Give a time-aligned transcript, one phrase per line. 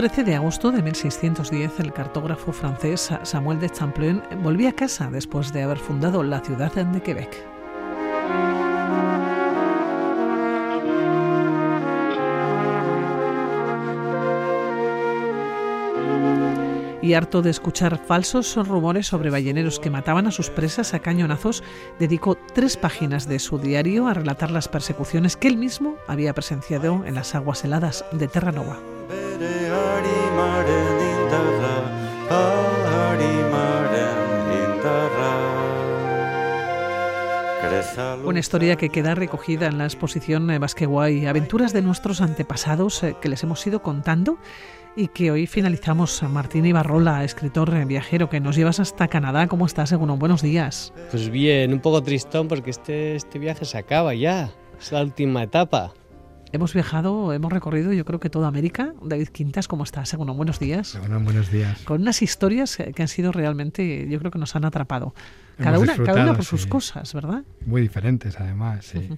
[0.00, 5.10] Un 13 de agosto de 1610, el cartógrafo francés Samuel de Champlain volvía a casa
[5.10, 7.28] después de haber fundado la ciudad de Quebec.
[17.02, 21.62] y harto de escuchar falsos rumores sobre balleneros que mataban a sus presas a cañonazos,
[21.98, 27.04] dedicó tres páginas de su diario a relatar las persecuciones que él mismo había presenciado
[27.04, 28.78] en las aguas heladas de Terranova.
[38.24, 43.28] Una historia que queda recogida en la exposición Basqueguay, aventuras de nuestros antepasados eh, que
[43.28, 44.38] les hemos ido contando
[44.96, 46.22] y que hoy finalizamos.
[46.22, 49.48] Martín Ibarrola, escritor viajero, que nos llevas hasta Canadá.
[49.48, 50.92] ¿Cómo estás, según Buenos días.
[51.10, 54.52] Pues bien, un poco tristón porque este, este viaje se acaba ya.
[54.78, 55.92] Es la última etapa.
[56.52, 58.92] Hemos viajado, hemos recorrido yo creo que toda América.
[59.02, 60.08] David Quintas, ¿cómo estás?
[60.08, 60.98] Según buenos días.
[60.98, 61.80] Bueno, buenos días.
[61.82, 65.14] Con unas historias que han sido realmente, yo creo que nos han atrapado.
[65.58, 67.44] Cada una, cada una por sus cosas, ¿verdad?
[67.66, 69.10] Muy diferentes además, sí.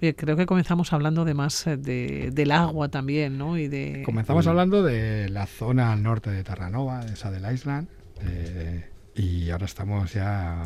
[0.00, 3.56] Oye, creo que comenzamos hablando de más eh, de, del agua también, ¿no?
[3.56, 4.02] Y de...
[4.04, 7.88] Comenzamos hablando de la zona al norte de Terranova, de Saddle Island,
[8.20, 10.62] eh, y ahora estamos ya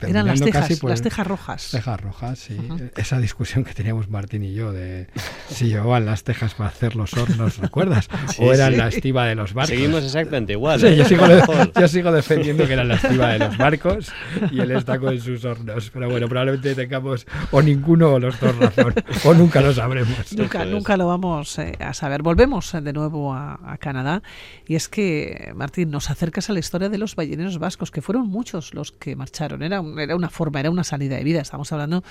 [0.00, 1.68] eran las tejas, las pues, tejas rojas.
[1.70, 2.56] Tejas rojas, sí.
[2.96, 5.06] Esa discusión que teníamos Martín y yo de
[5.48, 8.08] si llevaban las tejas para hacer los hornos, ¿recuerdas?
[8.38, 9.70] o eran la estiva de los barcos.
[9.70, 10.84] Seguimos exactamente igual.
[10.84, 10.96] ¿eh?
[11.80, 14.12] yo, sigo defendiendo que eran la estiva de los barcos
[14.50, 15.90] y él está con sus hornos.
[15.90, 18.94] Pero bueno, probablemente tengamos o ninguno o los dos razón.
[19.24, 20.32] O nunca lo sabremos.
[20.32, 22.22] Nunca, nunca lo vamos eh, a saber.
[22.22, 24.22] Volvemos eh, de nuevo a, a Canadá.
[24.66, 28.28] Y es que, Martín, nos acercas a la historia de los balleneros vascos, que fueron
[28.28, 29.62] muchos los que marcharon.
[29.62, 31.40] Era era una forma, era una salida de vida.
[31.40, 32.02] Estamos hablando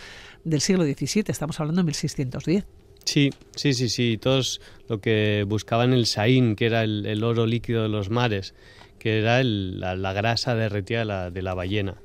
[0.44, 2.66] del siglo XVII, estamos hablando de 1610.
[3.06, 4.18] Sí, sí, sí, sí.
[4.18, 8.56] Todos lo que buscaban el saín, que era el, oro líquido de los mares,
[9.00, 11.96] que era la, grasa derretida de la, de la, ballena.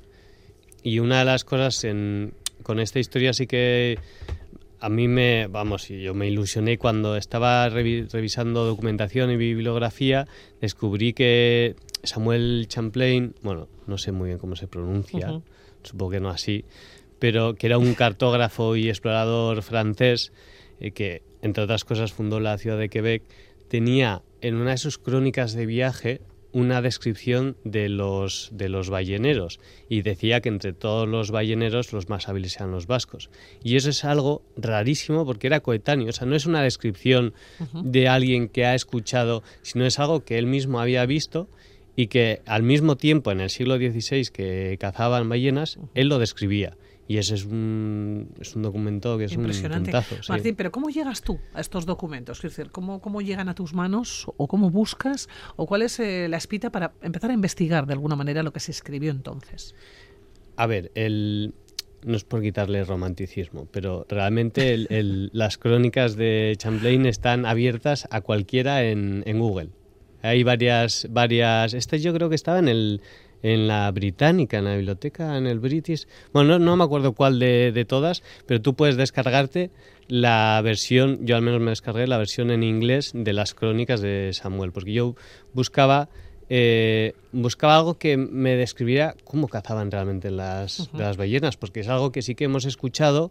[0.82, 1.86] Y una de las cosas
[2.62, 3.98] con esta historia sí que
[4.80, 10.26] a mí me, vamos, yo me ilusioné cuando estaba revisando documentación y bibliografía,
[10.60, 15.40] descubrí que Samuel Champlain, bueno, no sé muy bien cómo se pronuncia,
[15.82, 16.64] supongo que no así,
[17.18, 20.32] pero que era un cartógrafo y explorador francés
[20.80, 23.22] eh, que, entre otras cosas, fundó la ciudad de Quebec,
[23.68, 26.20] tenía en una de sus crónicas de viaje
[26.52, 32.08] una descripción de los, de los balleneros y decía que entre todos los balleneros los
[32.08, 33.30] más hábiles eran los vascos.
[33.62, 37.34] Y eso es algo rarísimo porque era coetáneo, o sea, no es una descripción
[37.84, 41.48] de alguien que ha escuchado, sino es algo que él mismo había visto
[42.00, 46.78] y que al mismo tiempo en el siglo XVI que cazaban ballenas, él lo describía.
[47.06, 50.16] Y ese es un, es un documento que es un puntazo.
[50.30, 52.38] Martín, pero ¿cómo llegas tú a estos documentos?
[52.38, 56.26] Es decir, ¿cómo, ¿cómo llegan a tus manos o cómo buscas o cuál es eh,
[56.30, 59.74] la espita para empezar a investigar de alguna manera lo que se escribió entonces?
[60.56, 61.52] A ver, el,
[62.02, 64.86] no es por quitarle romanticismo, pero realmente
[65.32, 69.68] las crónicas de Champlain están abiertas a cualquiera en, en Google.
[70.22, 71.74] Hay varias, varias.
[71.74, 73.00] Este yo creo que estaba en el
[73.42, 76.06] en la británica, en la biblioteca, en el British.
[76.32, 79.70] Bueno, no, me acuerdo cuál de, de, todas, pero tú puedes descargarte
[80.08, 84.30] la versión, yo al menos me descargué la versión en inglés de las crónicas de
[84.34, 85.14] Samuel, porque yo
[85.54, 86.10] buscaba
[86.52, 92.10] eh, buscaba algo que me describiera cómo cazaban realmente las, las ballenas, porque es algo
[92.10, 93.30] que sí que hemos escuchado,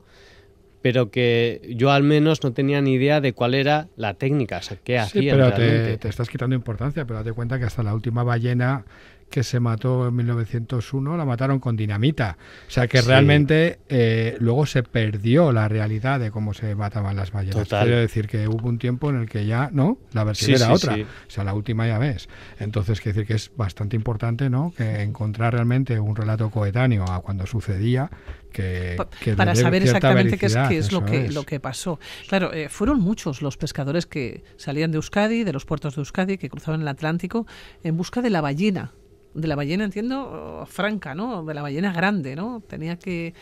[0.82, 4.62] pero que yo al menos no tenía ni idea de cuál era la técnica, o
[4.62, 5.38] sea, qué hacían.
[5.38, 8.86] pero te, te, estás quitando importancia, pero date cuenta que hasta la última ballena
[9.30, 12.38] que se mató en 1901 la mataron con dinamita.
[12.68, 17.32] O sea que realmente eh, luego se perdió la realidad de cómo se mataban las
[17.32, 17.68] ballenas.
[17.68, 19.98] Quiero decir que hubo un tiempo en el que ya, ¿no?
[20.14, 20.96] La versión era otra.
[20.96, 22.28] O sea, la última ya ves.
[22.60, 24.74] Entonces, quiero decir que es bastante importante, ¿no?
[24.76, 28.10] Que encontrar realmente un relato coetáneo a cuando sucedía
[28.52, 28.98] que,
[29.36, 32.00] para saber exactamente qué es, qué es lo que lo que pasó.
[32.28, 36.38] Claro, eh, fueron muchos los pescadores que salían de Euskadi, de los puertos de Euskadi,
[36.38, 37.46] que cruzaban el Atlántico
[37.84, 38.94] en busca de la ballena
[39.34, 41.44] de la ballena, entiendo, franca, ¿no?
[41.44, 42.62] De la ballena grande, ¿no?
[42.68, 43.34] Tenía que,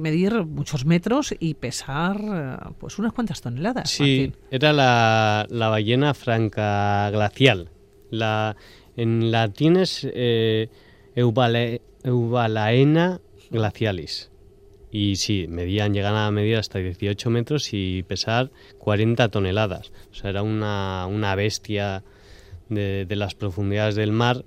[0.00, 3.88] medir muchos metros y pesar pues unas cuantas toneladas.
[3.90, 7.70] Sí, era la, ballena franca glacial.
[8.10, 8.56] La,
[8.96, 10.68] en latín es eh,
[12.04, 13.20] Eubalaena
[13.50, 14.30] glacialis.
[14.98, 18.48] Y sí, medían, llegan a medir hasta 18 metros y pesar
[18.78, 19.92] 40 toneladas.
[20.10, 22.02] O sea, era una, una bestia
[22.70, 24.46] de, de las profundidades del mar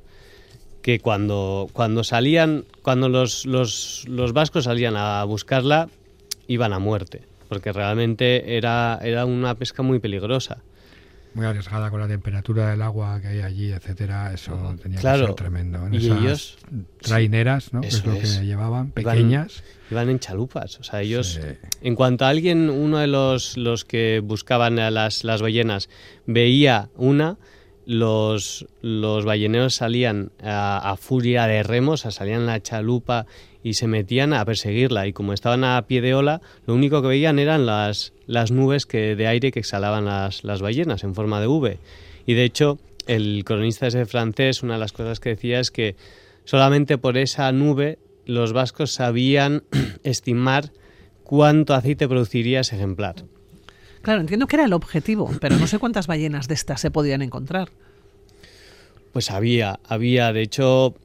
[0.82, 5.88] que cuando, cuando salían, cuando los, los, los, vascos salían a buscarla,
[6.48, 10.64] iban a muerte, porque realmente era, era una pesca muy peligrosa.
[11.34, 14.34] Muy arriesgada con la temperatura del agua que hay allí, etcétera.
[14.34, 15.86] Eso tenía que ser tremendo.
[15.86, 16.58] En y esas ellos
[17.02, 17.82] traineras, ¿no?
[17.82, 19.64] que es lo que llevaban, pequeñas.
[19.92, 20.80] Iban, en chalupas.
[20.80, 21.40] O sea, ellos,
[21.82, 25.90] en cuanto a alguien, uno de los, los que buscaban a las, las ballenas,
[26.26, 27.38] veía una,
[27.90, 33.26] los, los balleneros salían a, furia de remos, o salían la chalupa
[33.64, 35.08] y se metían a perseguirla.
[35.08, 38.86] Y como estaban a pie de ola, lo único que veían eran las, las nubes
[38.86, 41.80] que, de aire que exhalaban las, las ballenas en forma de V.
[42.28, 42.78] Y de hecho,
[43.08, 45.96] el cronista ese francés, una de las cosas que decía es que
[46.46, 47.98] solamente por esa nube
[48.28, 49.64] los vascos sabían
[50.04, 50.72] estimar
[51.24, 53.16] cuánto aceite produciría ese ejemplar.
[54.10, 57.22] Claro, entiendo que era el objetivo, pero no sé cuántas ballenas de estas se podían
[57.22, 57.70] encontrar.
[59.14, 60.96] Pues había, había, de hecho,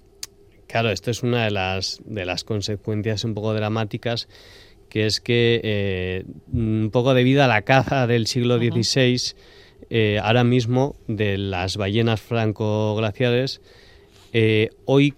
[0.66, 4.26] claro, esto es una de las, de las consecuencias un poco dramáticas,
[4.88, 9.34] que es que eh, un poco debido a la caza del siglo XVI,
[9.90, 13.60] eh, ahora mismo de las ballenas franco-glaciares,
[14.32, 15.12] eh, hoy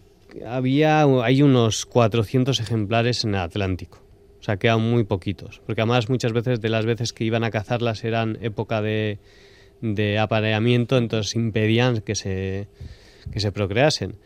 [0.45, 4.06] había, hay unos 400 ejemplares en el Atlántico
[4.47, 5.61] sea, quedan muy poquitos.
[5.67, 9.19] Porque además muchas veces de las veces que iban a cazarlas eran época de,
[10.21, 12.69] apareamiento, entonces impedían que se,
[13.33, 14.17] que se procreasen.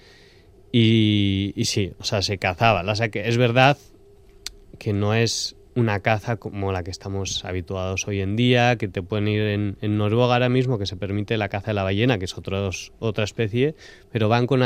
[0.73, 2.89] Y, sí, o sea, se cazaban.
[2.89, 3.79] O sea, es verdad
[4.79, 9.03] que no es una caza como la que estamos habituados hoy en día, que te
[9.03, 9.41] pueden ir
[9.81, 12.35] en, Noruega ahora mismo, que se permite la caza de la ballena, que es
[12.99, 13.75] otra especie,
[14.13, 14.61] pero van con,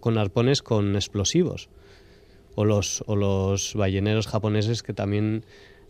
[0.00, 1.68] con arpones con explosivos
[2.58, 5.44] o los, o los balleneros japoneses que también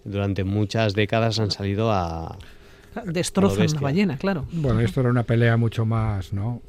[0.04, 2.36] durante muchas décadas han salido a...
[3.06, 4.44] Destrozan la ballena, claro.
[4.52, 6.60] Bueno, esto era una pelea mucho más, ¿no?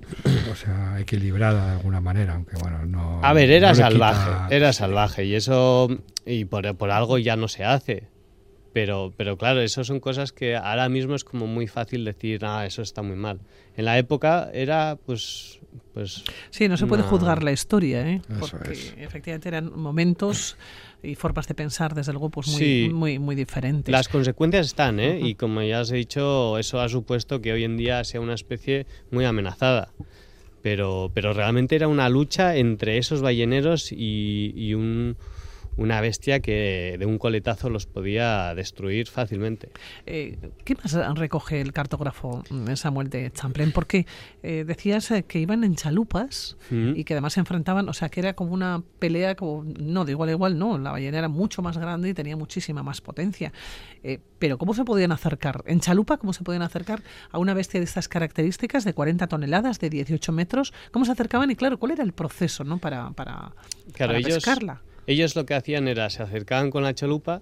[0.49, 3.19] O sea, equilibrada de alguna manera, aunque bueno, no...
[3.21, 5.89] A ver, era salvaje, era salvaje y eso,
[6.25, 8.07] y por, por algo ya no se hace.
[8.71, 12.65] Pero, pero claro, eso son cosas que ahora mismo es como muy fácil decir, ah,
[12.65, 13.41] eso está muy mal.
[13.75, 15.59] En la época era, pues,
[15.93, 16.23] pues...
[16.49, 18.21] Sí, no se puede juzgar la historia, ¿eh?
[18.39, 20.57] porque efectivamente eran momentos
[21.01, 23.91] y formas de pensar, desde luego, pues muy, muy, muy diferentes.
[23.91, 25.19] Las consecuencias están, ¿eh?
[25.21, 28.33] Y como ya os he dicho, eso ha supuesto que hoy en día sea una
[28.33, 29.91] especie muy amenazada.
[30.61, 35.15] Pero, pero realmente era una lucha entre esos balleneros y un
[35.79, 39.71] una bestia que de un coletazo los podía destruir fácilmente.
[40.05, 43.71] Eh, ¿Qué más recoge el cartógrafo mm, Samuel de Champlain?
[43.71, 44.05] Porque
[44.43, 48.19] eh, decías eh, que iban en chalupas y que además se enfrentaban, o sea, que
[48.19, 51.61] era como una pelea, como no, de igual a igual, no, la ballena era mucho
[51.61, 53.53] más grande y tenía muchísima más potencia.
[54.37, 55.63] pero ¿cómo se podían acercar?
[55.65, 59.79] ¿En chalupa cómo se podían acercar a una bestia de estas características, de 40 toneladas,
[59.79, 60.73] de 18 metros?
[60.91, 61.49] ¿Cómo se acercaban?
[61.51, 62.79] Y claro, ¿cuál era el proceso ¿no?
[62.79, 63.53] para, para,
[63.93, 64.81] claro, pescarla?
[65.09, 67.41] Ellos lo que hacían era, se acercaban con la chalupa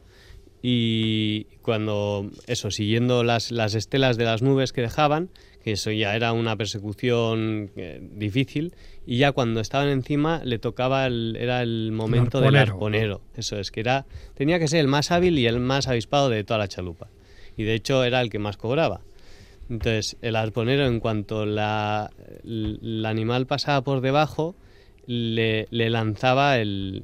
[0.62, 5.28] y cuando, eso, siguiendo las, las estelas de las nubes que dejaban,
[5.66, 8.74] que eso ya era una persecución eh, difícil,
[9.06, 13.20] y ya cuando estaban encima le tocaba, el, era el momento del arponero.
[13.36, 16.46] Eso es, que era, tenía que ser el más hábil y el más avispado de
[16.46, 17.10] toda la chalupa.
[17.58, 19.02] Y de hecho era el que más cobraba.
[19.70, 22.12] Entonces, el arponero, en cuanto la,
[22.46, 24.56] el, animal pasaba por debajo,
[25.06, 27.04] le lanzaba el,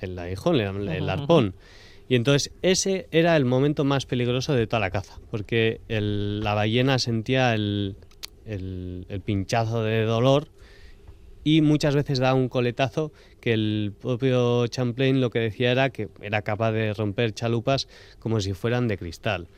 [0.00, 1.54] el aguijón, el, arpón.
[2.08, 6.98] Y entonces ese era el momento más peligroso de toda la caza, porque la ballena
[6.98, 7.96] sentía el,
[9.24, 10.48] pinchazo de dolor
[11.42, 16.08] y muchas veces daba un coletazo que el propio Champlain lo que decía era que
[16.20, 17.88] era capaz de romper chalupas
[18.18, 19.48] como si fueran de cristal.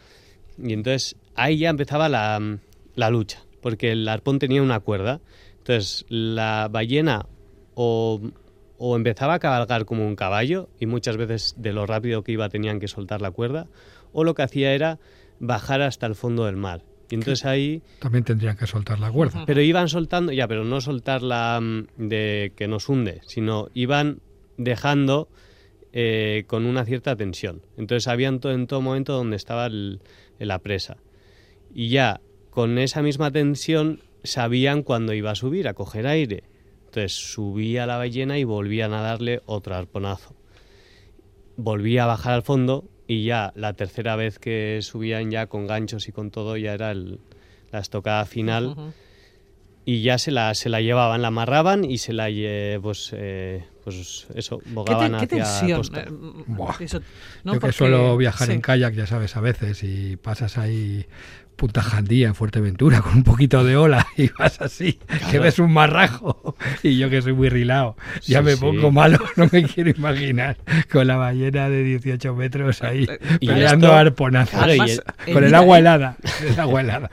[0.63, 2.59] Y entonces ahí ya empezaba la,
[2.95, 5.21] la lucha, porque el arpón tenía una cuerda.
[5.59, 7.27] Entonces la ballena
[7.75, 8.21] o
[8.79, 12.49] o empezaba a cabalgar como un caballo y muchas veces de lo rápido que iba
[12.49, 13.67] tenían que soltar la cuerda,
[14.13, 14.99] o lo que hacía era
[15.41, 16.85] bajar hasta el fondo del mar.
[17.11, 17.83] Y entonces ahí...
[18.01, 19.45] También tendrían que soltar la cuerda.
[19.47, 24.21] Pero iban soltando, ya, pero no soltarla mm, de que nos hunde, sino iban
[24.59, 25.29] dejando
[25.93, 27.63] eh, con una cierta tensión.
[27.77, 30.99] Entonces sabían todo, en todo momento dónde estaba la presa.
[31.75, 32.21] Y ya
[32.51, 36.45] con esa misma tensión sabían cuándo iba a subir, a coger aire.
[36.99, 40.35] Entonces subía la ballena y volvían a darle otro arponazo.
[41.57, 46.09] Volvía a bajar al fondo y ya la tercera vez que subían ya con ganchos
[46.09, 48.93] y con todo ya era la estocada final.
[49.85, 52.29] Y ya se la, se la llevaban, la amarraban y se la
[52.83, 55.39] pues, eh, pues eso, bogaban hacia
[55.69, 56.01] la costa.
[56.03, 56.09] Eh,
[57.45, 61.07] Yo que suelo viajar en kayak, ya sabes, a veces, y pasas ahí
[61.59, 65.73] Punta Jandía, en Fuerteventura, con un poquito de ola y vas así, que ves un
[65.73, 66.57] marrajo.
[66.85, 70.57] Y yo que soy muy rilado, ya me pongo malo, no me quiero imaginar,
[70.91, 73.09] con la ballena de 18 metros ahí,
[73.41, 77.11] peleando arponazos, con el agua helada, el agua helada.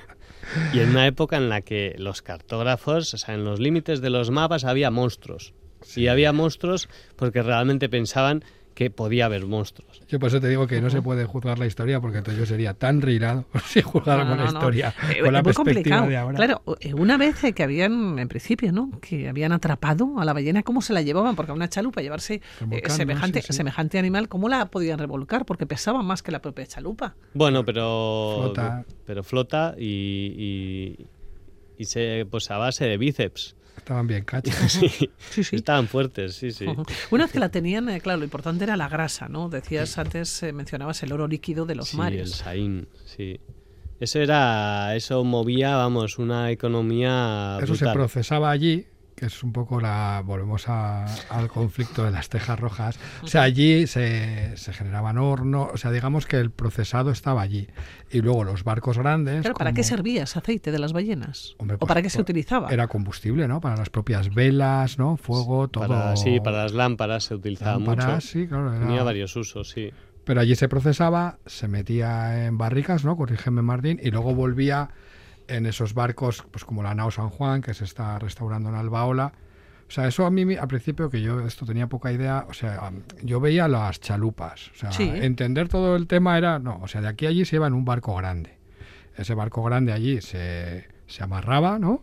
[0.74, 4.12] Y en una época en la que los cartógrafos, o sea, en los límites de
[4.12, 5.56] los mapas había monstruos.
[5.96, 8.44] Y había monstruos porque realmente pensaban
[8.76, 10.02] que podía haber monstruos.
[10.10, 12.46] Yo por eso te digo que no se puede juzgar la historia porque entonces yo
[12.46, 16.36] sería tan rirado si juzgáramos la historia eh, con la perspectiva de ahora.
[16.36, 18.92] Claro, eh, una vez que habían, en principio, ¿no?
[19.00, 21.38] Que habían atrapado a la ballena, ¿cómo se la llevaban?
[21.38, 25.46] Porque a una chalupa llevarse eh, semejante, semejante animal, ¿cómo la podían revolcar?
[25.46, 27.16] Porque pesaba más que la propia chalupa.
[27.34, 29.86] Bueno, pero flota, pero flota y,
[30.98, 31.08] y,
[31.78, 33.56] y se, pues a base de bíceps.
[33.78, 34.26] Estaban bien
[34.68, 35.10] sí,
[35.44, 36.66] sí, Estaban fuertes, sí, sí.
[37.12, 39.50] Una vez que la tenían, eh, claro, lo importante era la grasa, ¿no?
[39.50, 42.22] Decías antes, eh, mencionabas el oro líquido de los sí, mares.
[42.22, 43.40] el saín, sí.
[44.00, 47.60] Eso era, eso movía, vamos, una economía.
[47.62, 50.22] Eso se procesaba allí que es un poco la.
[50.26, 53.00] Volvemos al conflicto de las tejas rojas.
[53.24, 57.68] O sea, allí se, se, generaban hornos, o sea, digamos que el procesado estaba allí.
[58.12, 59.42] Y luego los barcos grandes.
[59.44, 61.56] Pero ¿para qué servía ese aceite de las ballenas?
[61.58, 62.70] ¿O pues, para qué se utilizaba?
[62.70, 63.62] Era combustible, ¿no?
[63.62, 65.18] Para las propias velas, ¿no?
[65.18, 66.16] Fuego, todo.
[66.18, 68.22] sí, para las lámparas se utilizaba mucho.
[68.22, 68.78] Sí, claro.
[68.78, 69.92] Tenía varios usos, sí.
[70.26, 73.16] Pero allí se procesaba, se metía en barricas, ¿no?
[73.16, 74.90] Corrígeme, Martín, y luego volvía
[75.48, 79.34] en esos barcos, pues como la Nao San Juan, que se está restaurando en Albaola.
[79.88, 82.92] O sea, eso a mí al principio, que yo esto tenía poca idea, o sea,
[83.22, 84.72] yo veía las chalupas.
[84.72, 87.58] O sea, entender todo el tema era, no, o sea, de aquí a allí se
[87.58, 88.58] iba en un barco grande.
[89.16, 92.02] Ese barco grande allí se, se amarraba, ¿no?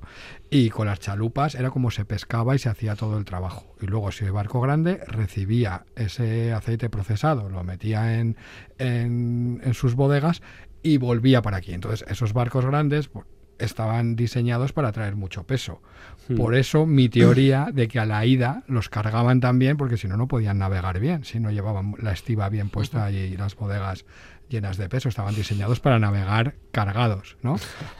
[0.48, 3.74] Y con las chalupas era como se pescaba y se hacía todo el trabajo.
[3.80, 8.36] Y luego ese barco grande recibía ese aceite procesado, lo metía en,
[8.78, 10.40] en, en sus bodegas
[10.82, 11.72] y volvía para aquí.
[11.72, 13.26] Entonces, esos barcos grandes pues,
[13.58, 15.80] estaban diseñados para traer mucho peso.
[16.28, 16.36] Hmm.
[16.36, 20.16] Por eso mi teoría de que a la ida los cargaban también, porque si no,
[20.16, 24.04] no podían navegar bien, si no llevaban la estiva bien puesta y las bodegas
[24.52, 27.56] llenas de peso, estaban diseñados para navegar cargados, ¿no?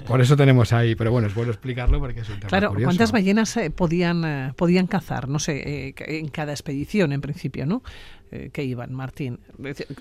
[0.06, 3.11] Por eso tenemos ahí, pero bueno, es bueno explicarlo porque es un tema Claro, ¿cuántas
[3.11, 5.28] ballenas eh, podían, eh, podían cazar?
[5.28, 7.82] No sé, eh, en cada expedición en principio, ¿no?
[8.50, 9.40] que iban, Martín.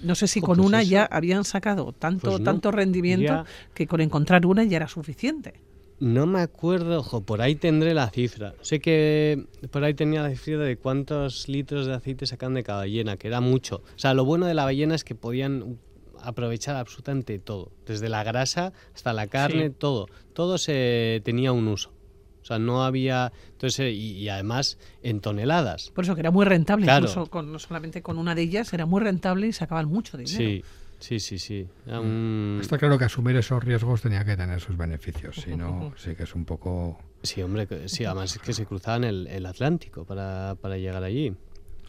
[0.04, 3.44] No sé si con una ya habían sacado tanto, pues tanto rendimiento
[3.74, 5.56] que con encontrar una ya era suficiente.
[6.02, 8.56] No me acuerdo, ojo, por ahí tendré la cifra.
[8.62, 12.80] Sé que por ahí tenía la cifra de cuántos litros de aceite sacan de cada
[12.80, 13.84] ballena, que era mucho.
[13.96, 15.78] O sea, lo bueno de la ballena es que podían
[16.24, 20.08] aprovechar absolutamente todo, desde la grasa hasta la carne, todo.
[20.34, 21.92] Todo se tenía un uso.
[22.42, 23.32] O sea, no había.
[23.52, 25.92] Entonces, eh, y, además en toneladas.
[25.92, 28.86] Por eso que era muy rentable, incluso con, no solamente con una de ellas, era
[28.86, 30.38] muy rentable y sacaban mucho dinero.
[30.38, 30.64] Sí,
[31.00, 31.38] sí, sí.
[31.38, 31.68] sí.
[32.60, 36.24] Está claro que asumir esos riesgos tenía que tener sus beneficios, si no, sí que
[36.24, 37.00] es un poco.
[37.22, 41.34] Sí, hombre, sí, además es que se cruzaban el, el Atlántico para, para llegar allí.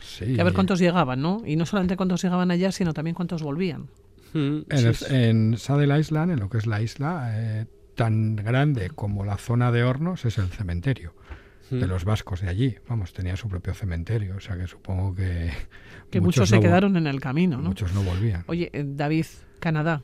[0.03, 0.25] Sí.
[0.27, 1.43] Y a ver cuántos llegaban, ¿no?
[1.47, 3.89] Y no solamente cuántos llegaban allá, sino también cuántos volvían.
[4.35, 4.65] En,
[5.11, 9.71] en, Saddle Island, en lo que es la isla, eh, tan grande como la zona
[9.71, 11.15] de hornos es el cementerio
[11.71, 12.77] de los vascos de allí.
[12.87, 15.51] Vamos, tenía su propio cementerio, o sea que supongo que...
[16.11, 17.71] Que muchos, se quedaron en el camino, ¿no?
[17.71, 18.45] Muchos no volvían.
[18.47, 19.25] Oye, eh, David,
[19.61, 20.03] Canadá,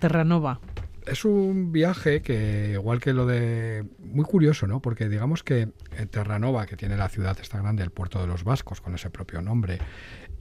[0.00, 0.58] Terranova.
[1.06, 3.84] Es un viaje que, igual que lo de...
[4.00, 4.82] Muy curioso, ¿no?
[4.82, 5.68] Porque digamos que
[6.10, 9.42] Terranova, que tiene la ciudad esta grande, el puerto de los vascos, con ese propio
[9.42, 9.78] nombre,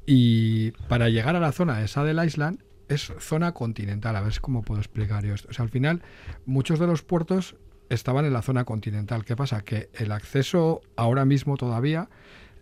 [0.07, 4.15] y para llegar a la zona de Saddle Island es zona continental.
[4.15, 5.49] A ver cómo puedo explicar yo esto.
[5.49, 6.01] O sea, al final,
[6.45, 7.55] muchos de los puertos
[7.89, 9.25] estaban en la zona continental.
[9.25, 9.61] ¿Qué pasa?
[9.63, 12.09] Que el acceso ahora mismo todavía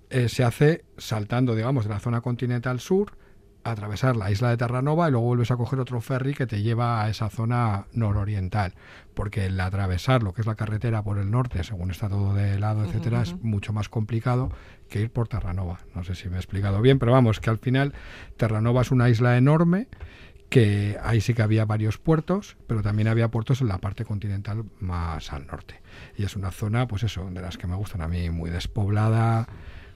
[0.09, 3.13] eh, se hace saltando, digamos, de la zona continental sur,
[3.63, 7.03] atravesar la isla de Terranova y luego vuelves a coger otro ferry que te lleva
[7.03, 8.73] a esa zona nororiental.
[9.13, 12.59] Porque el atravesar lo que es la carretera por el norte, según está todo de
[12.59, 14.51] lado, etcétera, es mucho más complicado
[14.89, 15.79] que ir por Terranova.
[15.95, 17.93] No sé si me he explicado bien, pero vamos, que al final
[18.37, 19.87] Terranova es una isla enorme
[20.51, 24.65] que ahí sí que había varios puertos, pero también había puertos en la parte continental
[24.81, 25.81] más al norte.
[26.17, 29.47] Y es una zona, pues eso, de las que me gustan a mí, muy despoblada,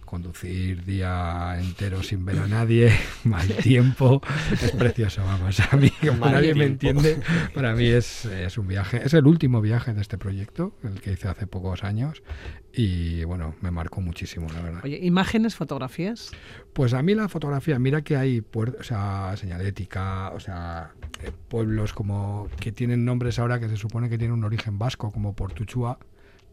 [0.06, 2.92] conducir día entero sin ver a nadie,
[3.24, 4.22] mal tiempo,
[4.52, 5.60] es precioso, vamos.
[5.72, 7.20] A mí, como nadie me entiende,
[7.54, 11.14] para mí es, es, un viaje, es el último viaje de este proyecto, el que
[11.14, 12.24] hice hace pocos años,
[12.72, 14.82] y bueno, me marcó muchísimo, la verdad.
[14.84, 16.32] Oye, ¿imágenes, fotografías?
[16.74, 21.94] Pues a mí la fotografía, mira que hay o sea, señalética, o sea, eh, pueblos
[21.94, 26.00] como que tienen nombres ahora que se supone que tienen un origen vasco, como Portuchua,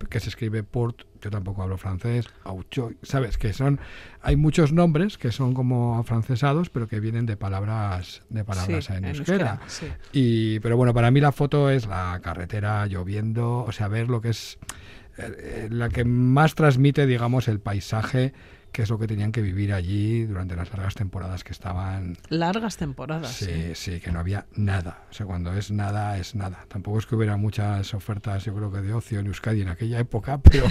[0.09, 3.39] que se escribe Port, yo tampoco hablo francés, Aucho, ¿sabes?
[3.39, 3.81] Que son,
[4.21, 9.05] hay muchos nombres que son como afrancesados, pero que vienen de palabras, de palabras en,
[9.05, 9.61] euskera.
[10.13, 14.21] y, pero bueno, para mí la foto es la carretera lloviendo, o sea, ver lo
[14.21, 14.59] que es
[15.19, 18.33] eh, la que más transmite, digamos, el paisaje
[18.73, 22.17] qué es lo que tenían que vivir allí durante las largas temporadas que estaban.
[22.29, 23.33] Largas temporadas.
[23.33, 25.05] Sí, sí, que no había nada.
[25.11, 26.65] O sea, cuando es nada, es nada.
[26.69, 29.99] Tampoco es que hubiera muchas ofertas, yo creo que de ocio en Euskadi en aquella
[29.99, 30.67] época, pero,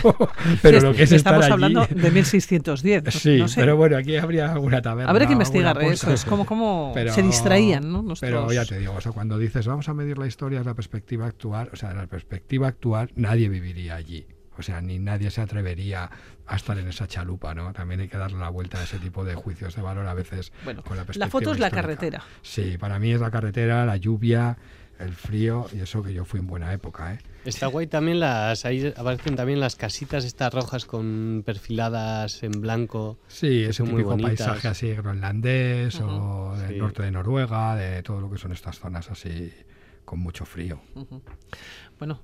[0.62, 3.13] pero lo que es Estamos estar hablando de 1610.
[3.13, 5.10] Sí, pero bueno, aquí habría una taberna.
[5.12, 8.03] Habría que investigar eso, es como, como se distraían, ¿no?
[8.20, 10.74] Pero ya te digo, o sea, cuando dices vamos a medir la historia, es la
[10.74, 14.25] perspectiva actual, o sea, la perspectiva actual, nadie viviría allí.
[14.61, 16.07] O sea, ni nadie se atrevería
[16.45, 17.73] a estar en esa chalupa, ¿no?
[17.73, 20.53] También hay que darle la vuelta a ese tipo de juicios de valor a veces
[20.63, 22.21] bueno, con la La foto es la carretera.
[22.43, 24.59] Sí, para mí es la carretera, la lluvia,
[24.99, 27.19] el frío y eso que yo fui en buena época, ¿eh?
[27.43, 33.17] Está guay también las ahí aparecen también las casitas estas rojas con perfiladas en blanco.
[33.27, 38.37] Sí, ese típico paisaje así groenlandés o del norte de Noruega, de todo lo que
[38.37, 39.51] son estas zonas así
[40.05, 40.79] con mucho frío.
[41.97, 42.21] Bueno,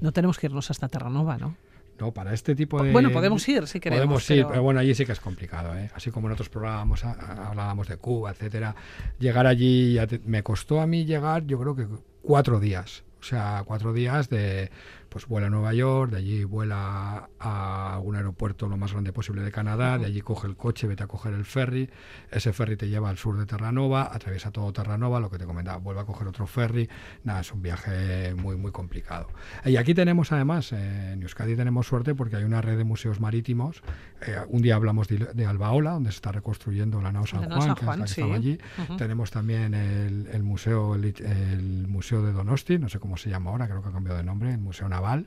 [0.00, 1.56] no tenemos que irnos hasta Terranova, ¿no?
[1.98, 2.92] No, para este tipo de...
[2.92, 4.04] Bueno, podemos ir si queremos.
[4.04, 5.90] Podemos ir, pero, bueno, allí sí que es complicado, ¿eh?
[5.94, 8.74] Así como en otros programas hablábamos de Cuba, etcétera.
[9.18, 11.86] Llegar allí, me costó a mí llegar, yo creo que
[12.22, 13.02] cuatro días.
[13.20, 14.70] O sea, cuatro días de
[15.16, 19.40] pues vuela a Nueva York, de allí vuela a un aeropuerto lo más grande posible
[19.40, 21.88] de Canadá, de allí coge el coche, vete a coger el ferry,
[22.30, 25.78] ese ferry te lleva al sur de Terranova, atraviesa todo Terranova, lo que te comentaba,
[25.78, 26.86] vuelve a coger otro ferry,
[27.24, 29.28] nada, es un viaje muy, muy complicado.
[29.64, 33.18] Y aquí tenemos además, eh, en Euskadi tenemos suerte porque hay una red de museos
[33.18, 33.80] marítimos,
[34.20, 37.80] eh, un día hablamos de, Albaola, donde se está reconstruyendo la nao San Juan, que
[37.80, 38.58] es la que estaba allí,
[38.98, 43.80] tenemos también el, museo, el, museo de Donosti, no sé cómo se llama ahora, creo
[43.80, 45.26] que ha cambiado de nombre, el Museo Naval,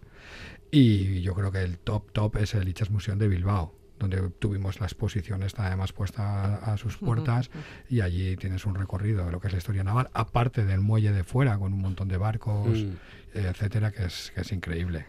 [0.72, 4.80] y yo creo que el top top es el Ichas Museum de Bilbao, donde tuvimos
[4.80, 7.50] la exposición está además puesta a, sus puertas
[7.90, 11.12] y allí tienes un recorrido de lo que es la historia naval, aparte del muelle
[11.12, 12.92] de fuera con un montón de barcos, mm.
[13.34, 15.06] etcétera, que es, que es increíble.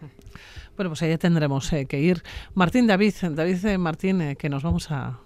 [0.77, 2.23] Bueno, pues allá tendremos eh, que ir.
[2.55, 5.21] Martín David, David eh, Martín, eh, que nos vamos a,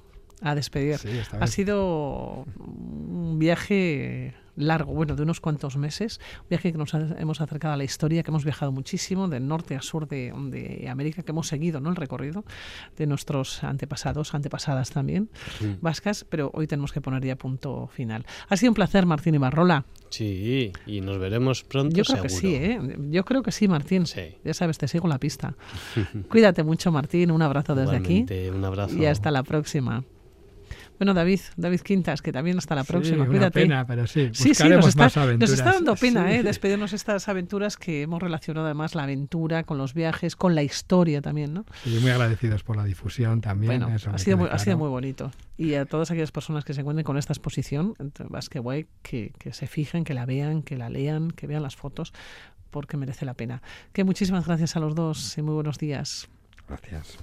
[0.44, 0.98] a despedir.
[1.40, 7.40] ha sido un viaje largo, bueno, de unos cuantos meses, un viaje que nos hemos
[7.40, 11.22] acercado a la historia, que hemos viajado muchísimo, del norte a sur de, de América,
[11.22, 11.90] que hemos seguido ¿no?
[11.90, 12.44] el recorrido
[12.96, 15.28] de nuestros antepasados, antepasadas también,
[15.80, 18.24] vascas, pero hoy tenemos que poner ya punto final.
[18.48, 19.84] Ha sido un placer, Martín Ibarrola.
[20.10, 21.96] Sí, y nos veremos pronto.
[21.96, 22.80] Yo creo que sí, ¿eh?
[23.10, 24.06] Yo creo que sí, Martín.
[24.06, 24.36] Sí.
[24.44, 25.56] Ya sabes, te sigo la pista.
[26.28, 27.32] Cuídate mucho, Martín.
[27.32, 28.24] Un abrazo desde aquí.
[28.54, 28.96] Un abrazo.
[28.96, 30.04] Y hasta la próxima.
[30.98, 33.24] Bueno, David, David Quintas, que también hasta la próxima.
[33.24, 33.60] Sí, Cuídate.
[33.60, 35.50] pena, pero sí, sí, sí nos, está, más aventuras.
[35.50, 36.42] nos está dando pena ¿eh?
[36.42, 41.20] despedirnos estas aventuras que hemos relacionado además la aventura con los viajes, con la historia
[41.20, 41.64] también, ¿no?
[41.84, 43.80] Y muy agradecidos por la difusión también.
[43.80, 45.30] Bueno, ha, sido muy, ha sido muy bonito.
[45.56, 47.94] Y a todas aquellas personas que se encuentren con esta exposición,
[48.28, 51.62] más que guay, que, que se fijen, que la vean, que la lean, que vean
[51.62, 52.12] las fotos,
[52.70, 53.62] porque merece la pena.
[53.92, 56.28] Que muchísimas gracias a los dos y muy buenos días.
[56.68, 57.08] Gracias.